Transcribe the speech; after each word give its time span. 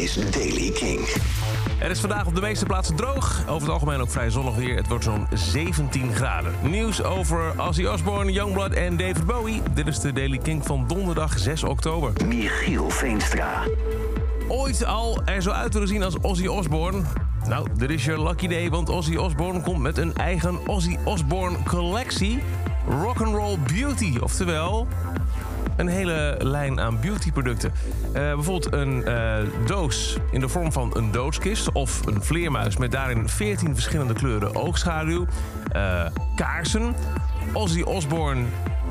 is 0.00 0.14
Daily 0.14 0.70
King. 0.70 1.00
Het 1.78 1.90
is 1.90 2.00
vandaag 2.00 2.26
op 2.26 2.34
de 2.34 2.40
meeste 2.40 2.64
plaatsen 2.64 2.96
droog. 2.96 3.42
Over 3.48 3.62
het 3.62 3.70
algemeen 3.70 4.00
ook 4.00 4.10
vrij 4.10 4.30
zonnig 4.30 4.54
weer. 4.54 4.76
Het 4.76 4.88
wordt 4.88 5.04
zo'n 5.04 5.26
17 5.32 6.14
graden. 6.14 6.54
Nieuws 6.62 7.02
over 7.02 7.60
Ozzy 7.68 7.84
Osbourne, 7.84 8.32
Youngblood 8.32 8.72
en 8.72 8.96
David 8.96 9.26
Bowie. 9.26 9.62
Dit 9.74 9.86
is 9.86 10.00
de 10.00 10.12
Daily 10.12 10.38
King 10.38 10.66
van 10.66 10.84
donderdag 10.86 11.38
6 11.38 11.62
oktober. 11.64 12.12
Michiel 12.26 12.90
Veenstra. 12.90 13.62
Ooit 14.48 14.84
al 14.84 15.22
er 15.24 15.42
zo 15.42 15.50
uit 15.50 15.72
willen 15.72 15.88
zien 15.88 16.02
als 16.02 16.18
Ozzy 16.20 16.46
Osbourne? 16.46 17.02
Nou, 17.48 17.66
dit 17.76 17.90
is 17.90 18.04
je 18.04 18.22
lucky 18.22 18.48
day, 18.48 18.70
want 18.70 18.88
Ozzy 18.88 19.16
Osbourne 19.16 19.60
komt 19.60 19.80
met 19.80 19.98
een 19.98 20.14
eigen 20.14 20.68
Ozzy 20.68 20.96
Osbourne 21.04 21.56
collectie. 21.64 22.42
Rock'n'Roll 22.88 23.58
Beauty, 23.58 24.18
oftewel 24.20 24.86
een 25.80 25.88
hele 25.88 26.36
lijn 26.38 26.80
aan 26.80 27.00
beautyproducten. 27.00 27.72
Uh, 28.06 28.12
bijvoorbeeld 28.12 28.72
een 28.72 29.04
uh, 29.08 29.36
doos 29.66 30.16
in 30.30 30.40
de 30.40 30.48
vorm 30.48 30.72
van 30.72 30.96
een 30.96 31.10
doodskist... 31.10 31.72
of 31.72 32.06
een 32.06 32.22
vleermuis 32.22 32.76
met 32.76 32.90
daarin 32.90 33.28
14 33.28 33.74
verschillende 33.74 34.14
kleuren 34.14 34.54
oogschaduw... 34.54 35.26
Uh, 35.76 36.06
kaarsen, 36.36 36.94
Ozzy 37.52 37.82
Osbourne 37.82 38.44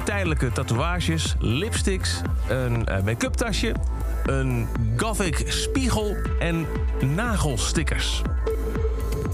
tijdelijke 0.03 0.51
tatoeages, 0.51 1.35
lipsticks... 1.39 2.21
een 2.47 2.87
make-up 3.05 3.33
tasje, 3.33 3.75
een 4.25 4.67
gothic 4.97 5.43
spiegel 5.47 6.15
en 6.39 6.65
nagelstickers. 7.15 8.21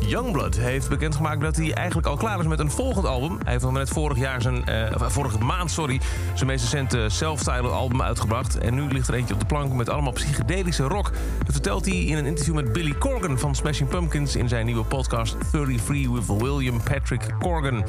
Youngblood 0.08 0.56
heeft 0.56 0.90
bekendgemaakt 0.90 1.42
dat 1.42 1.56
hij 1.56 1.74
eigenlijk 1.74 2.08
al 2.08 2.18
klaar 2.18 2.40
is 2.40 2.48
met 2.48 2.60
een 2.60 2.72
volgend 2.72 3.06
album. 3.06 3.38
Hij 3.44 3.52
heeft 3.52 3.64
nog 3.64 3.74
net 3.74 3.90
vorig 3.90 4.18
jaar 4.18 4.42
zijn, 4.42 4.64
uh, 4.70 5.10
vorige 5.10 5.38
maand 5.38 5.72
sorry, 5.72 6.02
zijn 6.34 6.48
meest 6.48 6.64
recente 6.64 7.10
self-titled 7.10 7.72
album 7.72 8.02
uitgebracht. 8.02 8.58
En 8.58 8.74
nu 8.74 8.88
ligt 8.88 9.08
er 9.08 9.14
eentje 9.14 9.34
op 9.34 9.40
de 9.40 9.46
plank 9.46 9.74
met 9.74 9.90
allemaal 9.90 10.12
psychedelische 10.12 10.84
rock. 10.84 11.12
Dat 11.38 11.52
vertelt 11.52 11.86
hij 11.86 11.96
in 11.96 12.18
een 12.18 12.26
interview 12.26 12.56
met 12.56 12.74
Billy 12.74 12.96
Corgan 12.98 13.40
van 13.40 13.56
Smashing 13.56 13.90
Pumpkins 13.90 14.36
in 14.36 14.50
zijn 14.50 14.66
nieuwe 14.66 14.84
podcast 14.84 15.36
33 15.52 16.10
with 16.10 16.42
William 16.42 16.84
Patrick 16.84 17.36
Corgan. 17.40 17.84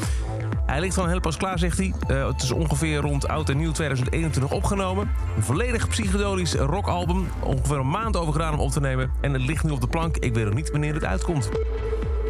Hij 0.67 0.81
ligt 0.81 0.95
van 0.95 1.09
heel 1.09 1.21
pas 1.21 1.37
klaar, 1.37 1.59
zegt 1.59 1.79
hij. 1.79 1.93
Uh, 2.09 2.27
het 2.27 2.43
is 2.43 2.51
ongeveer 2.51 3.01
rond 3.01 3.29
oud 3.29 3.49
en 3.49 3.57
nieuw 3.57 3.73
2021 3.73 4.57
opgenomen. 4.57 5.11
Een 5.37 5.43
volledig 5.43 5.89
psychedelisch 5.89 6.55
rockalbum. 6.55 7.27
Ongeveer 7.43 7.79
een 7.79 7.91
maand 7.91 8.17
over 8.17 8.33
gedaan 8.33 8.53
om 8.53 8.61
op 8.61 8.71
te 8.71 8.81
nemen. 8.81 9.11
En 9.21 9.33
het 9.33 9.43
ligt 9.43 9.65
nu 9.65 9.71
op 9.71 9.81
de 9.81 9.87
plank. 9.87 10.17
Ik 10.17 10.35
weet 10.35 10.45
nog 10.45 10.55
niet 10.55 10.71
wanneer 10.71 10.95
het 10.95 11.05
uitkomt. 11.05 11.51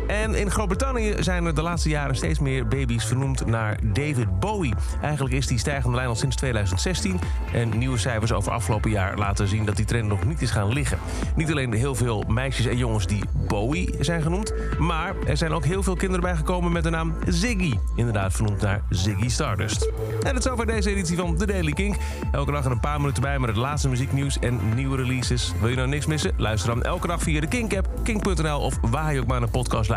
En 0.06 0.34
in 0.34 0.50
Groot-Brittannië 0.50 1.14
zijn 1.18 1.44
er 1.44 1.54
de 1.54 1.62
laatste 1.62 1.88
jaren 1.88 2.16
steeds 2.16 2.38
meer 2.38 2.66
baby's 2.66 3.04
vernoemd 3.04 3.46
naar 3.46 3.78
David 3.82 4.40
Bowie. 4.40 4.74
Eigenlijk 5.02 5.34
is 5.34 5.46
die 5.46 5.58
stijgende 5.58 5.96
lijn 5.96 6.08
al 6.08 6.14
sinds 6.14 6.36
2016. 6.36 7.20
En 7.52 7.78
nieuwe 7.78 7.98
cijfers 7.98 8.32
over 8.32 8.52
afgelopen 8.52 8.90
jaar 8.90 9.18
laten 9.18 9.48
zien 9.48 9.64
dat 9.64 9.76
die 9.76 9.84
trend 9.84 10.08
nog 10.08 10.24
niet 10.24 10.42
is 10.42 10.50
gaan 10.50 10.72
liggen. 10.72 10.98
Niet 11.36 11.50
alleen 11.50 11.72
heel 11.72 11.94
veel 11.94 12.24
meisjes 12.28 12.66
en 12.66 12.76
jongens 12.76 13.06
die 13.06 13.24
Bowie 13.48 13.94
zijn 14.00 14.22
genoemd, 14.22 14.52
maar 14.78 15.14
er 15.26 15.36
zijn 15.36 15.52
ook 15.52 15.64
heel 15.64 15.82
veel 15.82 15.96
kinderen 15.96 16.24
bijgekomen 16.24 16.72
met 16.72 16.82
de 16.82 16.90
naam 16.90 17.14
Ziggy. 17.26 17.74
Inderdaad 17.96 18.32
vernoemd 18.32 18.60
naar 18.60 18.82
Ziggy 18.90 19.28
Stardust. 19.28 19.90
En 20.22 20.34
dat 20.34 20.44
is 20.44 20.48
over 20.48 20.66
deze 20.66 20.90
editie 20.90 21.16
van 21.16 21.36
The 21.36 21.46
Daily 21.46 21.72
Kink. 21.72 21.96
Elke 22.32 22.52
dag 22.52 22.64
er 22.64 22.70
een 22.70 22.80
paar 22.80 23.00
minuten 23.00 23.22
bij 23.22 23.38
met 23.38 23.48
het 23.48 23.58
laatste 23.58 23.88
muzieknieuws 23.88 24.38
en 24.38 24.60
nieuwe 24.74 24.96
releases. 24.96 25.52
Wil 25.60 25.68
je 25.68 25.76
nou 25.76 25.88
niks 25.88 26.06
missen? 26.06 26.32
Luister 26.36 26.74
dan 26.74 26.82
elke 26.82 27.06
dag 27.06 27.22
via 27.22 27.40
de 27.40 27.46
Kink-app, 27.46 27.88
kink.nl 28.02 28.60
of 28.60 28.78
waar 28.80 29.14
je 29.14 29.20
ook 29.20 29.26
maar 29.26 29.40
naar 29.40 29.48
podcast 29.48 29.90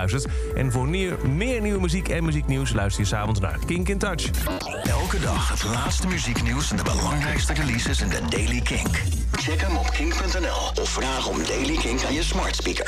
En 0.56 0.72
voor 0.72 0.88
meer, 0.88 1.18
meer 1.30 1.62
nieuwe 1.62 1.80
muziek 1.80 2.10
en 2.10 2.24
muzieknieuws 2.24 2.74
luister 2.74 3.02
je 3.02 3.08
s'avonds 3.08 3.40
naar 3.40 3.60
Kink 3.66 3.90
in 3.90 3.98
Touch. 3.98 4.30
Elke 4.84 5.20
dag 5.20 5.50
het 5.50 5.64
laatste 5.64 6.08
muzieknieuws 6.08 6.72
en 6.72 6.78
de 6.78 6.84
belangrijkste 6.84 7.54
releases 7.54 8.02
in 8.02 8.10
de 8.10 8.22
Daily 8.30 8.62
Kink. 8.62 9.02
Check 9.32 9.62
hem 9.62 9.78
op 9.78 9.90
kink.nl 9.92 10.82
of 10.82 10.90
vraag 10.90 11.28
om 11.28 11.44
Daily 11.44 11.78
Kink 11.78 12.04
aan 12.04 12.14
je 12.14 12.24
smart 12.24 12.56
speaker. 12.56 12.78